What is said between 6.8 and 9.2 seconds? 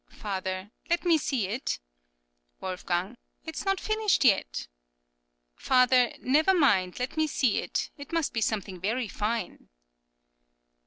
let me see it. It must be something very